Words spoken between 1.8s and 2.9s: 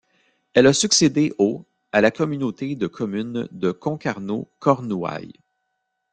à la communauté de